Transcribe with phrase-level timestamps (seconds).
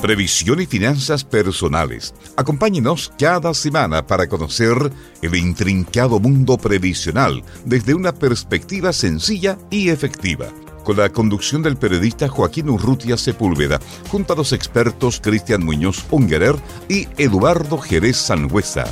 [0.00, 2.14] Previsión y finanzas personales.
[2.36, 4.92] Acompáñenos cada semana para conocer
[5.22, 10.46] el intrincado mundo previsional desde una perspectiva sencilla y efectiva.
[10.84, 16.54] Con la conducción del periodista Joaquín Urrutia Sepúlveda, junto a los expertos Cristian Muñoz Ungerer
[16.88, 18.84] y Eduardo Jerez Sangüesa.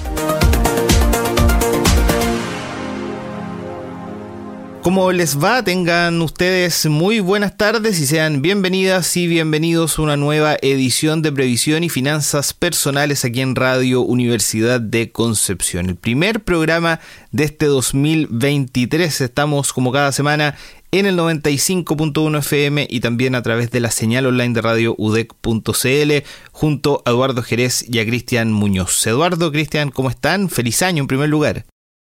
[4.86, 5.64] ¿Cómo les va?
[5.64, 11.32] Tengan ustedes muy buenas tardes y sean bienvenidas y bienvenidos a una nueva edición de
[11.32, 15.86] Previsión y Finanzas Personales aquí en Radio Universidad de Concepción.
[15.86, 17.00] El primer programa
[17.32, 19.22] de este 2023.
[19.22, 20.54] Estamos como cada semana
[20.92, 26.12] en el 95.1 FM y también a través de la señal online de radio udec.cl
[26.52, 29.04] junto a Eduardo Jerez y a Cristian Muñoz.
[29.04, 30.48] Eduardo, Cristian, ¿cómo están?
[30.48, 31.66] Feliz año en primer lugar.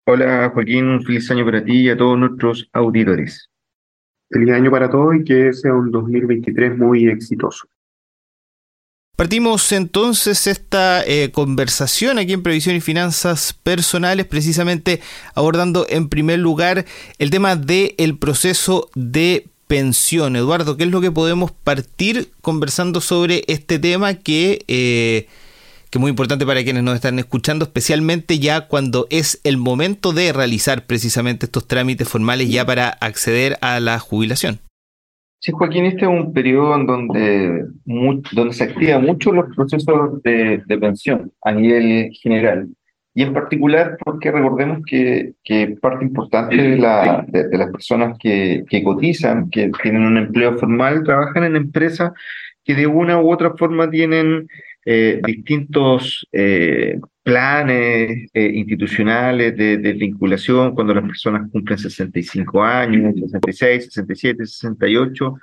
[0.06, 3.50] Hola Joaquín, un feliz año para ti y a todos nuestros auditores.
[4.30, 7.66] Feliz año para todos y que sea un 2023 muy exitoso.
[9.16, 15.00] Partimos entonces esta eh, conversación aquí en Previsión y Finanzas Personales, precisamente
[15.36, 16.84] abordando en primer lugar
[17.18, 20.36] el tema del proceso de pensión.
[20.36, 24.66] Eduardo, ¿qué es lo que podemos partir conversando sobre este tema que...
[24.68, 25.28] Eh,
[25.94, 30.12] que es muy importante para quienes nos están escuchando, especialmente ya cuando es el momento
[30.12, 34.58] de realizar precisamente estos trámites formales ya para acceder a la jubilación.
[35.38, 40.64] Sí, Joaquín, este es un periodo en donde, donde se activan mucho los procesos de,
[40.82, 42.70] pensión a nivel general.
[43.14, 48.66] Y en particular porque recordemos que, que parte importante de, la, de, las personas que,
[48.84, 52.14] cotizan, que tienen un empleo formal, trabajan en empresas
[52.64, 54.48] que de una u otra forma tienen
[54.86, 63.86] eh, distintos eh, planes eh, institucionales de, vinculación cuando las personas cumplen 65 años, 66,
[63.86, 65.36] 67, 68,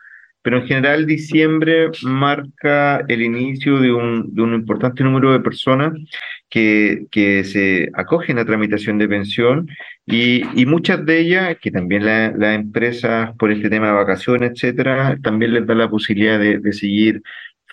[0.42, 5.92] pero en general diciembre marca el inicio de un, de un importante número de personas
[6.50, 9.68] que, que se acogen a tramitación de pensión
[10.06, 14.52] y, y muchas de ellas, que también las la empresas por este tema de vacaciones,
[14.52, 17.22] etcétera, también les da la posibilidad de, de seguir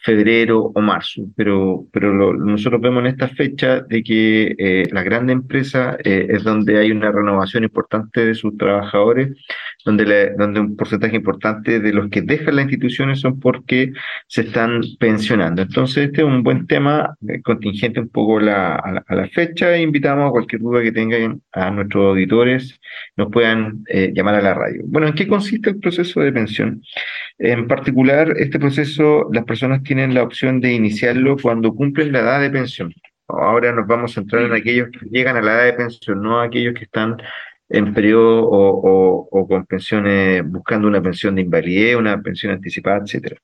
[0.04, 5.30] febrero o marzo, pero, pero nosotros vemos en esta fecha de que eh, la gran
[5.30, 9.30] empresa eh, es donde hay una renovación importante de sus trabajadores,
[9.86, 13.92] donde, donde un porcentaje importante de los que dejan las instituciones son porque
[14.28, 15.62] se están pensionando.
[15.62, 19.82] Entonces, este es un buen tema, eh, contingente un poco la, a, la, fecha, e
[19.82, 22.80] invitamos a cualquier duda que tengan a nuestros auditores,
[23.16, 23.84] nos puedan
[24.14, 24.82] llamar a la radio.
[24.86, 26.82] Bueno, ¿en qué consiste el proceso de pensión?
[27.40, 32.42] En particular, este proceso, las personas tienen la opción de iniciarlo cuando cumplen la edad
[32.42, 32.94] de pensión.
[33.28, 36.42] Ahora nos vamos a centrar en aquellos que llegan a la edad de pensión, no
[36.42, 37.18] aquellos que están
[37.70, 43.38] en periodo o, o, con pensiones, buscando una pensión de invalidez, una pensión anticipada, etcétera.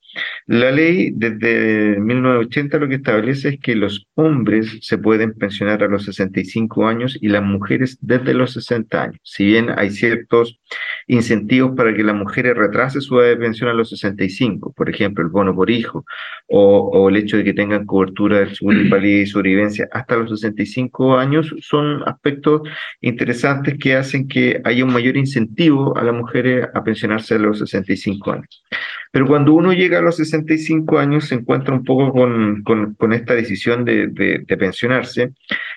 [0.46, 5.88] La ley desde 1980 lo que establece es que los hombres se pueden pensionar a
[5.88, 9.20] los 65 años y las mujeres desde los 60 años.
[9.24, 10.60] Si bien hay ciertos
[11.08, 15.24] incentivos para que las mujeres retrasen su edad de pensión a los 65, por ejemplo,
[15.24, 16.06] el bono por hijo
[16.48, 20.16] o, o el hecho de que tengan cobertura del seguro de invalidez y sobrevivencia hasta
[20.16, 22.62] los 65 años, son aspectos
[23.02, 27.60] interesantes que hacen que haya un mayor incentivo a las mujeres a pensionarse a los
[27.60, 28.64] 65 años.
[29.12, 33.34] Pero cuando uno llega a los 65 años se encuentra un poco con, con, esta
[33.34, 35.34] decisión de, de, pensionarse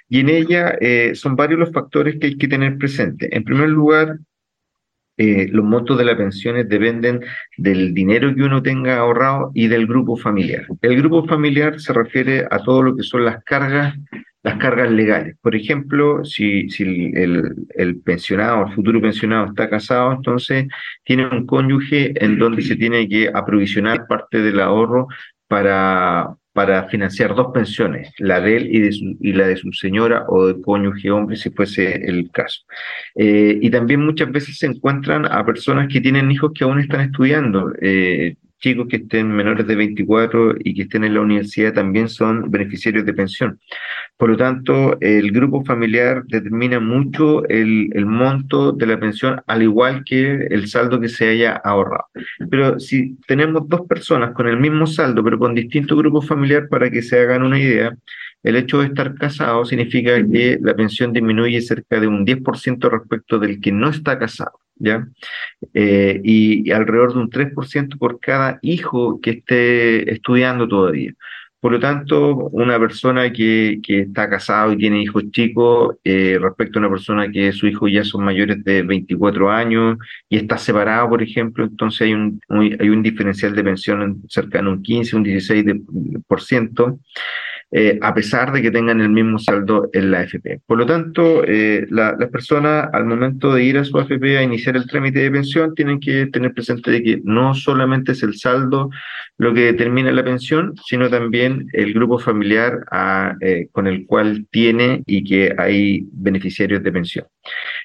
[0.08, 3.34] y en ella eh, son varios los factores que hay que tener presente.
[3.34, 4.18] En primer lugar,
[5.18, 7.20] eh, los montos de las pensiones dependen
[7.56, 10.66] del dinero que uno tenga ahorrado y del grupo familiar.
[10.82, 13.94] El grupo familiar se refiere a todo lo que son las cargas
[14.46, 15.36] las cargas legales.
[15.42, 20.68] Por ejemplo, si, el, el, pensionado, el futuro pensionado está casado, entonces
[21.02, 25.08] tiene un cónyuge en donde se tiene que aprovisionar parte del ahorro
[25.48, 28.68] para, para financiar dos pensiones, la de él
[29.20, 32.60] y la de su señora o de cónyuge hombre, si fuese el caso.
[33.16, 37.00] Eh, y también muchas veces se encuentran a personas que tienen hijos que aún están
[37.00, 37.72] estudiando.
[37.82, 42.50] Eh, chicos que estén menores de 24 y que estén en la universidad también son
[42.50, 43.60] beneficiarios de pensión.
[44.16, 49.62] Por lo tanto, el grupo familiar determina mucho el, el monto de la pensión, al
[49.62, 52.06] igual que el saldo que se haya ahorrado.
[52.50, 56.90] Pero si tenemos dos personas con el mismo saldo, pero con distinto grupo familiar, para
[56.90, 57.96] que se hagan una idea,
[58.42, 63.38] el hecho de estar casado significa que la pensión disminuye cerca de un 10% respecto
[63.38, 64.60] del que no está casado.
[64.76, 65.06] ¿Ya?
[65.74, 71.12] Eh, y, alrededor de un 3% por cada hijo que esté estudiando todavía.
[71.60, 76.78] Por lo tanto, una persona que, que está casado y tiene hijos chicos, eh, respecto
[76.78, 81.08] a una persona que sus hijos ya son mayores de 24 años y está separado,
[81.08, 85.24] por ejemplo, entonces hay un, hay un diferencial de pensión cercano a un 15, un
[85.24, 87.00] 16%.
[87.72, 90.60] Eh, a pesar de que tengan el mismo saldo en la AFP.
[90.66, 94.76] Por lo tanto, eh, las personas al momento de ir a su AFP a iniciar
[94.76, 98.90] el trámite de pensión tienen que tener presente de que no solamente es el saldo
[99.38, 102.84] lo que determina la pensión, sino también el grupo familiar
[103.40, 107.26] eh, con el cual tiene y que hay beneficiarios de pensión.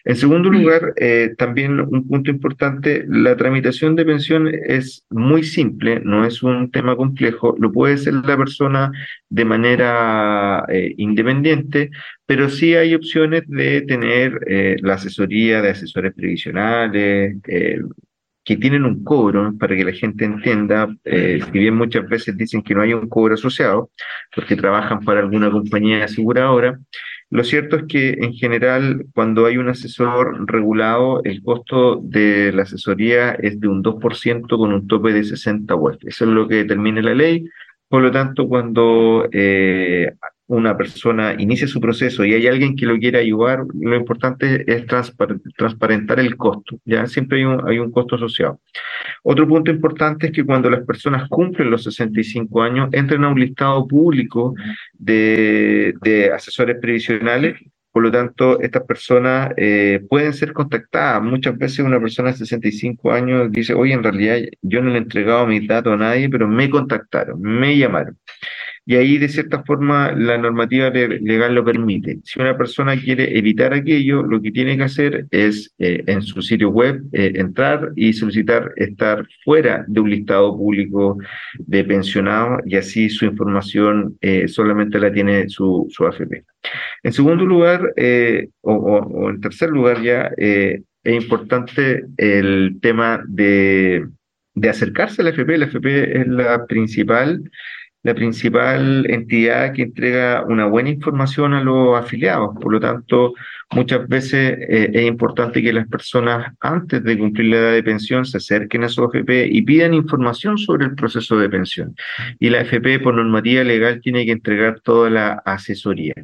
[0.06, 6.02] En segundo lugar, eh, también un punto importante, la tramitación de pensión es muy simple,
[6.04, 8.92] no es un tema complejo, lo puede hacer la persona
[9.30, 11.90] de manera eh, independiente,
[12.26, 14.40] pero sí hay opciones de tener
[14.82, 17.36] la asesoría de asesores previsionales,
[18.44, 22.64] que tienen un cobro, para que la gente entienda, eh, si bien muchas veces dicen
[22.64, 23.92] que no hay un cobro asociado,
[24.36, 26.80] porque trabajan para alguna compañía aseguradora,
[27.30, 32.64] lo cierto es que en general cuando hay un asesor regulado, el costo de la
[32.64, 35.96] asesoría es de un 2% con un tope de 60 UF.
[36.06, 37.46] Eso es lo que determina la ley.
[37.92, 40.14] Por lo tanto, cuando eh,
[40.48, 44.86] una persona inicia su proceso y hay alguien que lo quiere ayudar, lo importante es
[44.86, 47.06] transparentar el costo, ¿ya?
[47.06, 48.62] Siempre hay un, costo asociado.
[49.24, 53.38] Otro punto importante es que cuando las personas cumplen los 65 años, entran a un
[53.38, 54.56] listado público
[54.98, 57.60] de asesores previsionales
[57.92, 61.22] por lo tanto, estas personas eh, pueden ser contactadas.
[61.22, 65.02] Muchas veces una persona de 65 años dice, oye, en realidad yo no le he
[65.02, 68.18] entregado mis datos a nadie, pero me contactaron, me llamaron
[68.86, 72.20] y ahí de cierta forma la normativa legal lo permite.
[72.24, 76.42] Si una persona quiere evitar aquello, lo que tiene que hacer es eh, en su
[76.42, 81.18] sitio web eh, entrar y solicitar estar fuera de un listado público
[81.60, 86.44] de pensionados y así su información eh, solamente la tiene su, su AFP.
[87.04, 87.94] En segundo lugar,
[88.62, 94.06] o, o, en tercer lugar ya, es importante el tema de,
[94.54, 95.58] de acercarse a la AFP.
[95.58, 97.42] La AFP es la principal
[98.04, 102.56] la principal entidad que entrega una buena información a los afiliados.
[102.60, 103.34] Por lo tanto,
[103.72, 108.26] muchas veces eh, es importante que las personas antes de cumplir la edad de pensión
[108.26, 111.96] se acerquen a su AFP y pidan información sobre el proceso de pensión.
[112.40, 116.16] Y la AFP por normativa legal tiene que entregar toda la asesoría.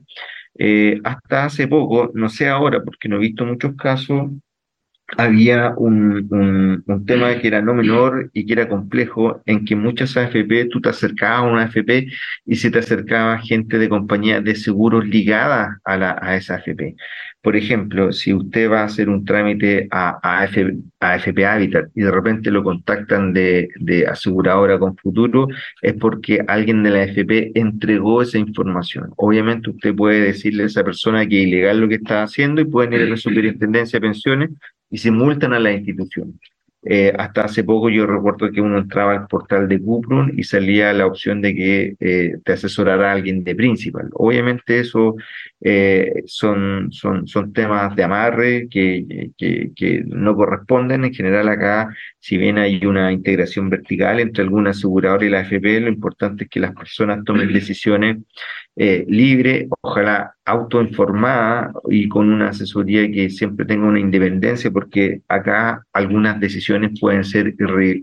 [0.60, 4.32] Eh, hasta hace poco, no sé ahora porque no he visto muchos casos,
[5.16, 10.18] había un, un, tema que era no menor y que era complejo, en que muchas
[10.18, 12.08] AFP tú te acercabas a una AFP
[12.46, 16.96] y se te acercaba gente de compañía de seguros ligada a, la, a esa AFP.
[17.42, 22.12] Por ejemplo, si usted va a hacer un trámite a, a, AFP, Habitat y de
[22.12, 25.48] repente lo contactan de, de aseguradora con futuro,
[25.82, 29.14] es porque alguien de la AFP entregó esa información.
[29.16, 32.66] Obviamente usted puede decirle a esa persona que es ilegal lo que está haciendo y
[32.66, 34.50] pueden ir a la superintendencia de pensiones
[34.90, 36.40] y se multan a la institución.
[36.84, 40.94] Eh, hasta hace poco yo recuerdo que uno entraba al portal de Cuprun y salía
[40.94, 44.10] la opción de que eh, te asesorara alguien de Principal.
[44.14, 45.16] Obviamente eso
[45.62, 51.06] eh, son, son, son temas de amarre que, que, que, no corresponden.
[51.06, 51.90] En general acá,
[52.20, 56.50] si bien hay una integración vertical entre alguna aseguradora y la AFP, lo importante es
[56.50, 58.18] que las personas tomen decisiones
[58.80, 65.84] eh, libre, ojalá autoinformada y con una asesoría que siempre tenga una independencia, porque acá
[65.94, 67.56] algunas decisiones pueden ser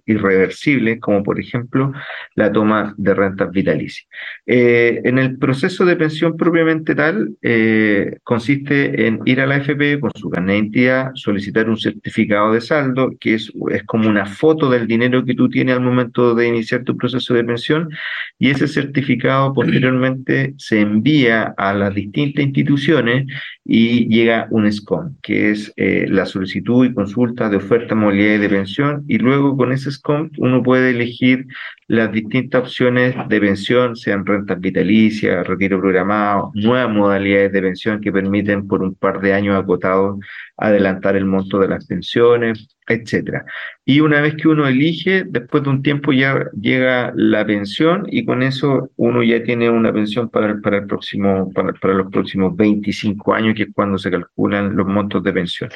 [0.04, 1.92] irreversibles, como por ejemplo
[2.34, 4.08] la toma de rentas vitalicias.
[4.46, 10.00] Eh, en el proceso de pensión propiamente tal, eh, consiste en ir a la AFP
[10.00, 14.24] con su carnet de identidad, solicitar un certificado de saldo, que es, es como una
[14.24, 17.90] foto del dinero que tú tienes al momento de iniciar tu proceso de pensión,
[18.38, 23.26] y ese certificado posteriormente se envía a las distintas instituciones
[23.62, 28.48] y llega un SCOM, que es eh, la solicitud y consulta de oferta, modalidades de
[28.48, 31.46] pensión, y luego con ese SCOM uno puede elegir
[31.88, 38.12] las distintas opciones de pensión, sean rentas vitalicias, retiro programado, nuevas modalidades de pensión que
[38.12, 40.18] permiten por un par de años acotados
[40.56, 43.44] adelantar el monto de las pensiones, etcétera.
[43.84, 48.24] Y una vez que uno elige, después de un tiempo ya llega la pensión y
[48.24, 52.54] con eso uno ya tiene una pensión para para el próximo, para, para los próximos
[52.56, 55.70] 25 años, que es cuando se calculan los montos de pensión.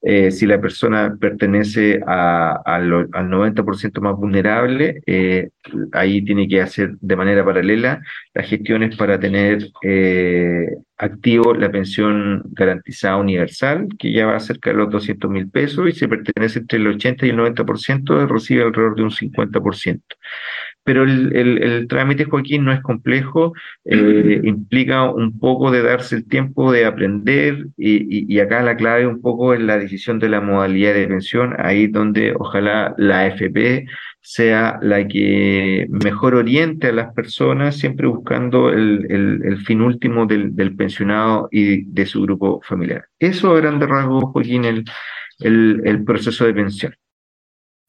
[0.00, 5.50] Eh, si la persona pertenece a, al 90% más vulnerable, eh,
[5.92, 8.00] ahí tiene que hacer de manera paralela
[8.32, 14.70] las gestiones para tener eh, activo la pensión garantizada universal, que ya va a cerca
[14.70, 18.62] de los 200 mil pesos, y si pertenece entre el 80 y el 90%, recibe
[18.62, 20.00] alrededor de un 50%.
[20.88, 23.52] Pero el, trámite, Joaquín, no es complejo,
[23.84, 29.06] eh, implica un poco de darse el tiempo de aprender y, y, acá la clave
[29.06, 33.84] un poco es la decisión de la modalidad de pensión, ahí donde ojalá la AFP
[34.22, 39.06] sea la que mejor oriente a las personas, siempre buscando el,
[39.44, 43.04] el, fin último del, del, pensionado y de su grupo familiar.
[43.18, 44.84] Eso, a grandes rasgos, Joaquín, el,
[45.38, 46.94] el proceso de pensión.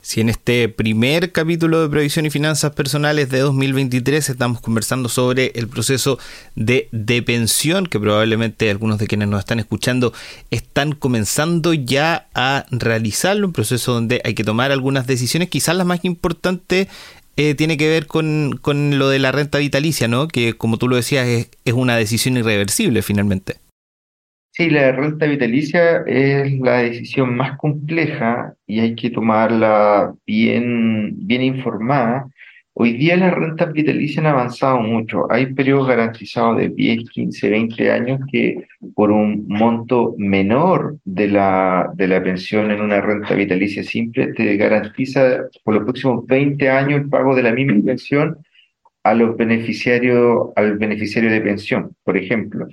[0.02, 5.52] Si en este primer capítulo de Previsión y Finanzas Personales de 2023 estamos conversando sobre
[5.56, 6.18] el proceso
[6.56, 10.14] de depensión, que probablemente algunos de quienes nos están escuchando
[10.52, 15.84] están comenzando ya a realizarlo, un proceso donde hay que tomar algunas decisiones, quizás la
[15.84, 16.88] más importante
[17.36, 20.30] eh, tiene que ver con, con, lo de la renta vitalicia, ¿no?
[20.30, 23.58] Que como tú lo decías es una decisión irreversible finalmente.
[24.60, 31.42] Sí, la renta vitalicia es la decisión más compleja y hay que tomarla bien, bien
[31.44, 32.28] informada.
[32.74, 35.32] Hoy día las rentas vitalicias han avanzado mucho.
[35.32, 41.90] Hay periodos garantizados de 10, 15, 20 años que por un monto menor de la,
[41.96, 47.00] de la pensión en una renta vitalicia simple te garantiza por los próximos 20 años
[47.00, 48.38] el pago de la misma pensión
[49.04, 52.68] a los beneficiarios, al beneficiario de pensión, por ejemplo.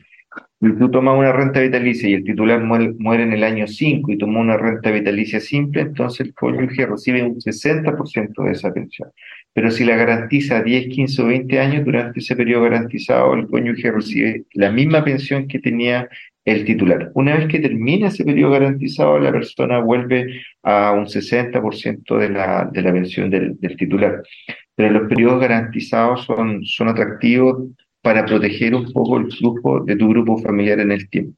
[0.59, 4.17] Si tú tomas una renta vitalicia y el titular muere, en el año 5 y
[4.17, 9.11] toma una renta vitalicia simple, entonces el cónyuge recibe un 60% de esa pensión.
[9.53, 13.93] Pero si la garantiza 10, 15 o 20 años, durante ese periodo garantizado, el cónyuge
[13.93, 16.09] recibe la misma pensión que tenía
[16.47, 17.11] el titular.
[17.15, 22.71] Una vez que termina ese periodo garantizado, la persona vuelve a un 60% de la,
[22.73, 24.23] de la pensión del, del, titular.
[24.75, 27.69] Pero los periodos garantizados son, son atractivos
[28.07, 31.37] para proteger un poco el flujo de tu grupo familiar en el tiempo.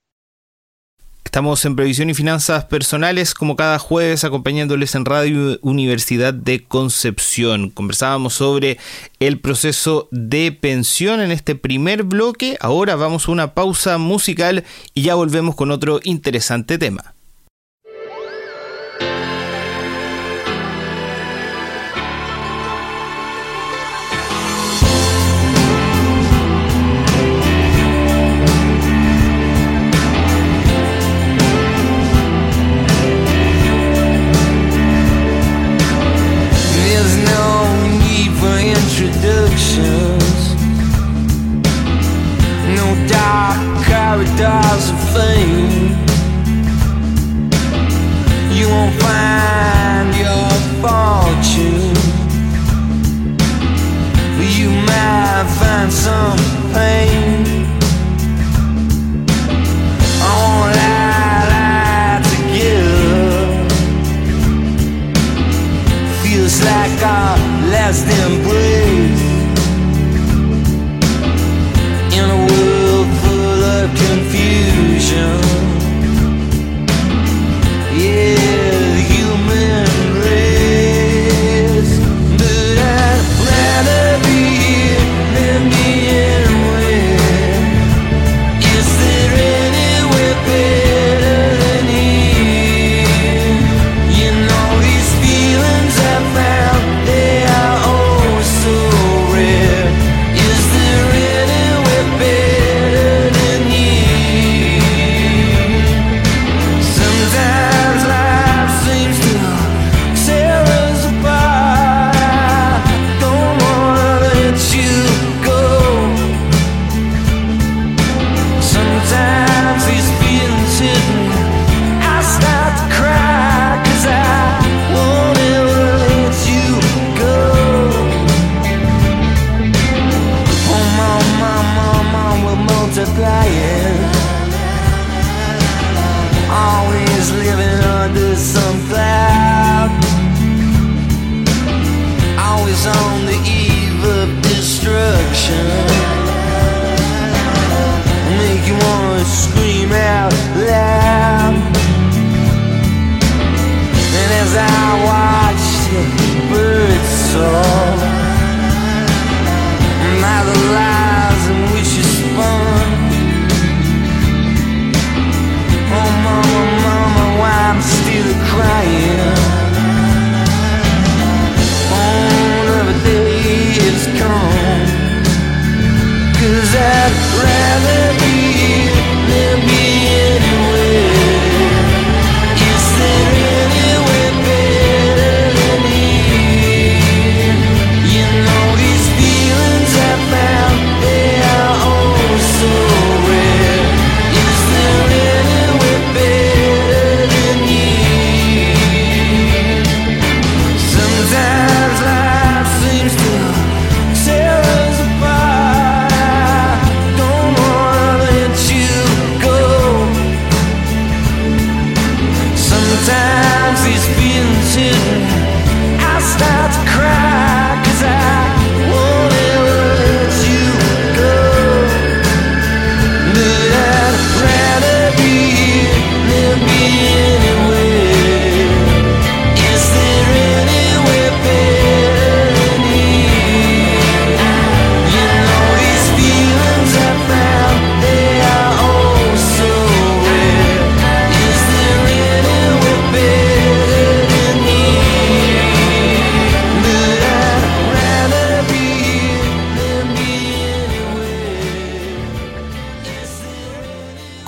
[1.24, 7.70] Estamos en Previsión y Finanzas Personales, como cada jueves, acompañándoles en Radio Universidad de Concepción.
[7.70, 8.76] Conversábamos sobre
[9.18, 12.58] el proceso de pensión en este primer bloque.
[12.60, 17.14] Ahora vamos a una pausa musical y ya volvemos con otro interesante tema.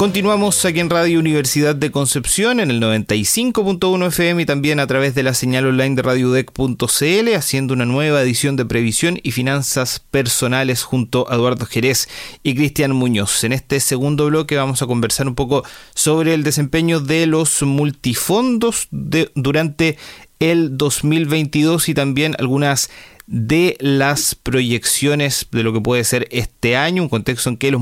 [0.01, 5.15] Continuamos aquí en Radio Universidad de Concepción en el 95.1 FM y también a través
[5.15, 10.85] de la señal online de radiodec.cl haciendo una nueva edición de previsión y finanzas personales
[10.85, 12.09] junto a Eduardo Jerez
[12.43, 13.45] y Cristian Muñoz.
[13.45, 15.65] En este segundo bloque vamos a conversar un poco
[15.95, 19.99] sobre el desempeño de los multifondos durante
[20.39, 22.89] el 2022 y también algunas
[23.31, 27.81] de las proyecciones de lo que puede ser este año, un contexto en que los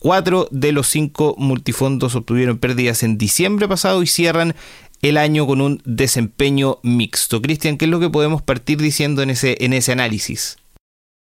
[0.00, 4.54] cuatro de los cinco multifondos obtuvieron pérdidas en diciembre pasado y cierran
[5.00, 7.40] el año con un desempeño mixto.
[7.40, 10.56] Cristian, ¿qué es lo que podemos partir diciendo en ese, en ese análisis?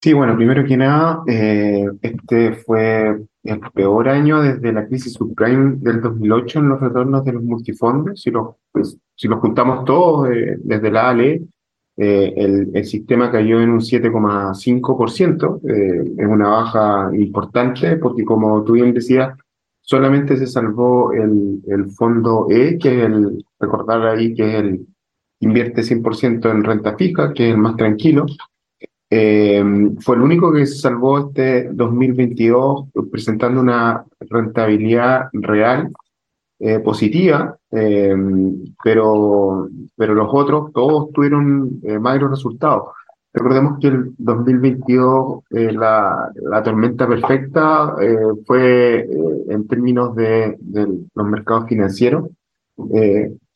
[0.00, 5.75] Sí, bueno, primero que nada, eh, este fue el peor año desde la crisis subprime
[5.78, 8.23] del 2008 en los retornos de los multifondos.
[8.23, 11.42] Si los, pues, si los juntamos todos, eh, desde la ALE,
[12.02, 18.64] eh, el, el, sistema cayó en un 7,5%, eh, es una baja importante porque como
[18.64, 19.37] tú bien decías,
[19.83, 24.87] solamente se salvó el, el fondo E, que es el, recordar ahí que es el
[25.40, 28.25] invierte 100% en renta fija, que es el más tranquilo.
[29.11, 29.62] Eh,
[30.00, 35.92] fue el único que se salvó este 2022 presentando una rentabilidad real
[36.62, 38.14] eh, positiva, eh,
[38.85, 42.88] pero, pero los otros todos tuvieron eh, magros resultados.
[43.33, 47.94] Recordemos que el 2022 la, la, tormenta perfecta
[48.44, 49.09] fue
[49.49, 52.29] en términos de, de, los mercados financieros.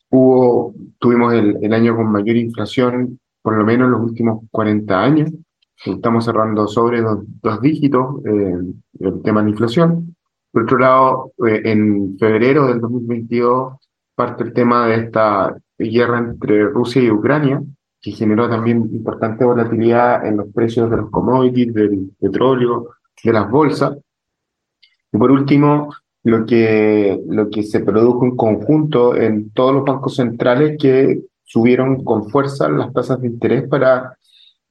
[0.09, 5.03] hubo, tuvimos el, el, año con mayor inflación, por lo menos en los últimos 40
[5.03, 5.31] años.
[5.85, 10.14] Estamos cerrando sobre dos, dos dígitos el tema de inflación.
[10.55, 13.73] Por otro lado, eh, en febrero del 2022
[14.15, 17.61] parte el tema de esta guerra entre Rusia y Ucrania,
[18.01, 22.91] que generó también importante volatilidad en los precios de los commodities, del petróleo,
[23.21, 23.97] de las bolsas.
[25.11, 30.15] Y por último, lo que, lo que se produjo en conjunto en todos los bancos
[30.15, 34.17] centrales que subieron con fuerza las tasas de interés para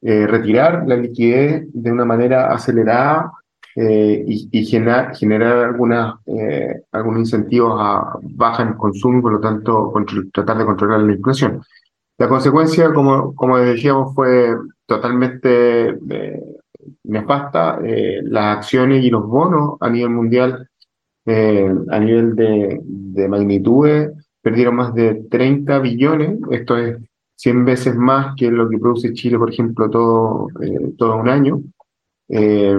[0.00, 3.32] eh, retirar la liquidez de una manera acelerada
[3.76, 5.74] eh, y, y, generar, generar
[6.26, 9.92] eh, algunos incentivos a baja en consumo y por lo tanto
[10.32, 11.62] tratar de controlar la inflación.
[12.16, 14.54] La consecuencia, como, como decíamos, fue
[14.86, 16.40] totalmente eh,
[17.04, 17.80] nefasta.
[17.84, 20.68] Eh, las acciones y los bonos a nivel mundial,
[21.26, 26.38] eh, a nivel de, de magnitudes, perdieron más de 30 billones.
[26.52, 26.98] Esto es
[27.36, 30.46] 100 veces más que lo que produce Chile, por ejemplo, todo,
[30.96, 31.62] todo un año.
[32.28, 32.78] Eh,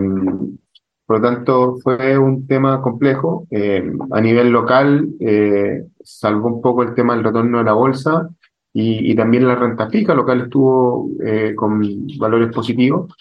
[1.05, 3.47] por lo tanto, fue un tema complejo.
[3.51, 8.29] Eh, a nivel local, eh, salvó un poco el tema del retorno de la bolsa
[8.73, 11.81] y, y también la renta fija local estuvo eh, con
[12.17, 13.13] valores positivos.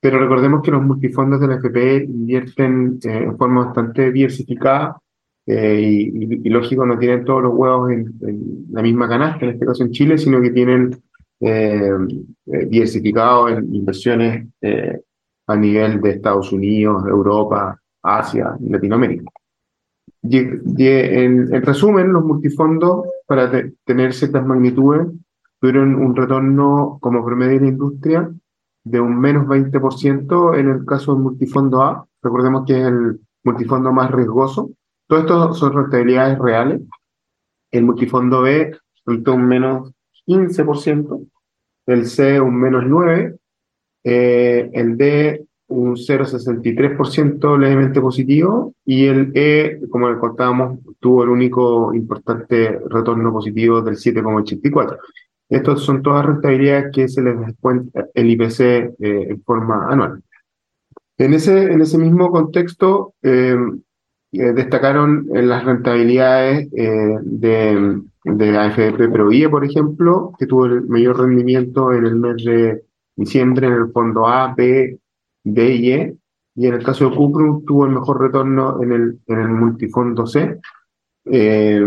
[0.00, 4.98] Pero recordemos que los multifondos de la FP invierten eh, en forma bastante diversificada
[5.46, 9.52] eh, y, y, lógico, no tienen todos los huevos en, en, la misma canasta, en
[9.52, 10.90] este caso en Chile, sino que tienen
[12.44, 14.48] diversificado en inversiones
[15.48, 19.24] a nivel de Estados Unidos, Europa, Asia y Latinoamérica.
[20.22, 25.08] Y, y en, en, resumen, los multifondos, para te, tener ciertas magnitudes,
[25.60, 28.30] tuvieron un retorno como promedio de la industria
[28.84, 32.06] de un menos 20% en el caso del multifondo A.
[32.22, 34.70] Recordemos que es el multifondo más riesgoso.
[35.06, 36.82] Todo esto son rentabilidades reales.
[37.70, 39.92] El multifondo B resultó un menos
[40.26, 41.26] 15%,
[41.86, 43.38] el C un menos 9%,
[44.10, 51.28] eh, el D un 0,63% levemente positivo y el E, como le contábamos, tuvo el
[51.28, 54.96] único importante retorno positivo del 7,84%.
[55.50, 60.22] Estas son todas rentabilidades que se les descuenta el IPC eh, en forma anual.
[61.18, 63.56] En ese, en ese mismo contexto, eh,
[64.32, 71.18] eh, destacaron las rentabilidades de, de la AFP ProIE, por ejemplo, que tuvo el mayor
[71.18, 72.82] rendimiento en el mes de
[73.18, 74.98] diciembre en el fondo A, B,
[75.44, 76.16] D y E,
[76.54, 80.26] y en el caso de Cuprum tuvo el mejor retorno en el, en el multifondo
[80.26, 80.58] C.
[81.26, 81.82] Eh,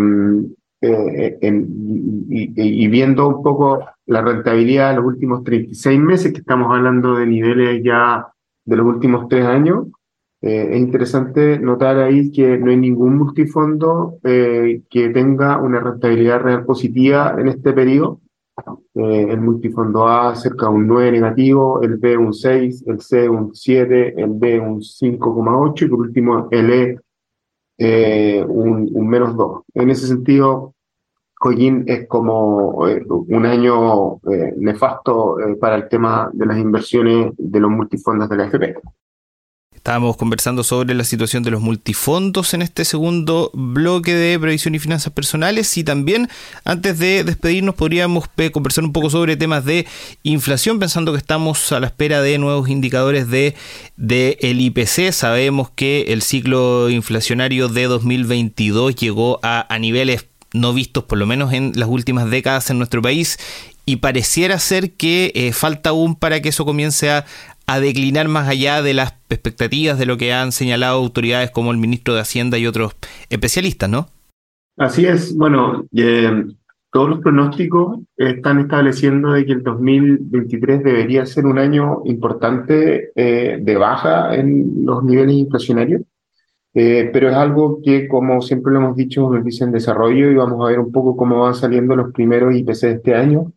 [0.84, 1.40] eh,
[2.30, 7.16] y, y, viendo un poco la rentabilidad de los últimos 36 meses, que estamos hablando
[7.16, 8.28] de niveles ya
[8.66, 9.88] de los últimos tres años,
[10.42, 16.42] eh, es interesante notar ahí que no hay ningún multifondo eh, que tenga una rentabilidad
[16.42, 18.22] real positiva en este periodo.
[18.96, 23.30] Eh, el multifondo A cerca de un 9 negativo, el B un 6, el C
[23.30, 27.00] un 7, el D un 5,8 y por último el E
[27.78, 29.64] eh, un, un, menos 2.
[29.74, 30.76] En ese sentido,
[31.34, 37.60] Coyin es como eh, un año eh, nefasto para el tema de las inversiones de
[37.60, 38.76] los multifondos de la FP.
[39.82, 44.80] Estábamos conversando sobre la situación de los multifondos en este segundo bloque de previsión y
[44.80, 46.30] finanzas personales y también
[46.66, 49.88] antes de despedirnos podríamos conversar un poco sobre temas de
[50.22, 53.56] inflación pensando que estamos a la espera de nuevos indicadores de,
[53.98, 55.12] de IPC.
[55.14, 61.26] Sabemos que el ciclo inflacionario de 2022 llegó a, a niveles no vistos por lo
[61.26, 63.40] menos en las últimas décadas en nuestro país
[63.86, 67.26] y pareciera ser que eh, falta aún para que eso comience a,
[67.74, 71.78] a declinar más allá de las expectativas de lo que han señalado autoridades como el
[71.78, 72.96] ministro de Hacienda y otros
[73.30, 74.08] especialistas, ¿no?
[74.78, 75.36] Así es.
[75.36, 76.46] Bueno, eh,
[76.92, 83.60] todos los pronósticos están estableciendo de que el 2023 debería ser un año importante eh,
[83.62, 86.02] de baja en los niveles inflacionarios,
[86.74, 90.36] eh, pero es algo que, como siempre lo hemos dicho, nos dice en desarrollo y
[90.36, 93.54] vamos a ver un poco cómo van saliendo los primeros IPC de este año.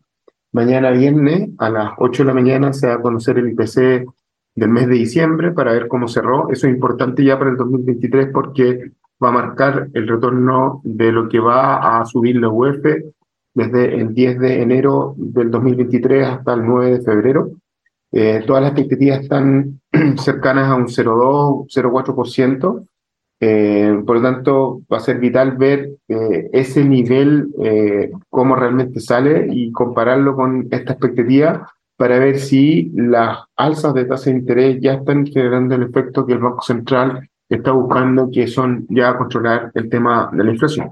[0.55, 4.07] Mañana viernes a las 8 de la mañana se va a conocer el IPC
[4.55, 6.49] del mes de diciembre para ver cómo cerró.
[6.49, 8.91] Eso es importante ya para el 2023 porque
[9.21, 12.85] va a marcar el retorno de lo que va a subir la UEF
[13.53, 17.51] desde el 10 de enero del 2023 hasta el 9 de febrero.
[18.13, 19.81] Eh, todas las expectativas están
[20.17, 22.87] cercanas a un 0,2, 0,4%.
[23.39, 28.99] Eh, por lo tanto, va a ser vital ver eh, ese nivel, eh, cómo realmente
[28.99, 34.77] sale y compararlo con esta expectativa para ver si las alzas de tasa de interés
[34.81, 39.71] ya están generando el efecto que el Banco Central está buscando, que son ya controlar
[39.73, 40.91] el tema de la inflación.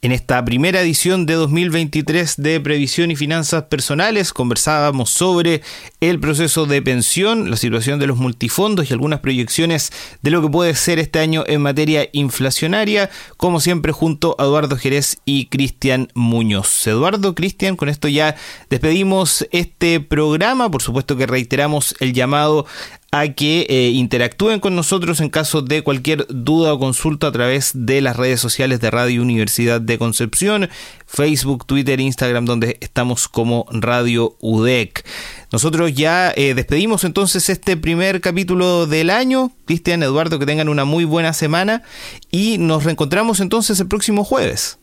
[0.00, 5.60] En esta primera edición de 2023 de Previsión y Finanzas Personales conversábamos sobre
[6.00, 9.90] el proceso de pensión, la situación de los multifondos y algunas proyecciones
[10.22, 14.76] de lo que puede ser este año en materia inflacionaria, como siempre junto a Eduardo
[14.76, 16.86] Jerez y Cristian Muñoz.
[16.86, 18.36] Eduardo, Cristian, con esto ya
[18.70, 22.66] despedimos este programa, por supuesto que reiteramos el llamado
[23.10, 27.72] a que eh, interactúen con nosotros en caso de cualquier duda o consulta a través
[27.74, 30.68] de las redes sociales de Radio Universidad de Concepción,
[31.06, 35.06] Facebook, Twitter, Instagram, donde estamos como Radio UDEC.
[35.50, 39.52] Nosotros ya eh, despedimos entonces este primer capítulo del año.
[39.64, 41.82] Cristian, Eduardo, que tengan una muy buena semana
[42.30, 44.78] y nos reencontramos entonces el próximo jueves.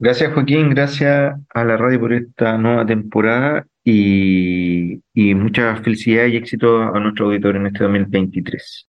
[0.00, 6.36] Gracias Joaquín, gracias a la radio por esta nueva temporada y, y mucha felicidad y
[6.36, 8.88] éxito a nuestro auditor en este 2023.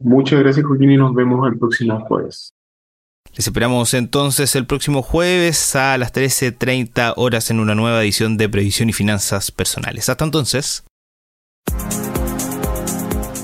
[0.00, 2.54] Muchas gracias Joaquín y nos vemos el próximo jueves.
[3.36, 8.48] Les esperamos entonces el próximo jueves a las 13.30 horas en una nueva edición de
[8.48, 10.08] Previsión y Finanzas Personales.
[10.08, 10.84] Hasta entonces.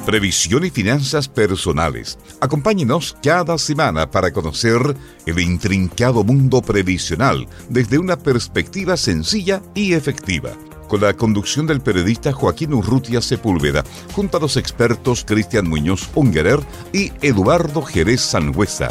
[0.07, 2.19] Previsión y finanzas personales.
[2.41, 4.81] Acompáñenos cada semana para conocer
[5.27, 10.51] el intrincado mundo previsional desde una perspectiva sencilla y efectiva.
[10.99, 16.61] La conducción del periodista Joaquín Urrutia Sepúlveda, junto a los expertos Cristian Muñoz Ungerer
[16.93, 18.91] y Eduardo Jerez Sangüesa.